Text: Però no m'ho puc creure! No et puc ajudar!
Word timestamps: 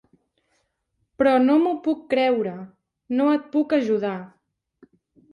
Però 1.21 1.33
no 1.43 1.57
m'ho 1.65 1.73
puc 1.87 1.99
creure! 2.13 2.53
No 3.19 3.27
et 3.33 3.45
puc 3.57 3.75
ajudar! 3.79 4.15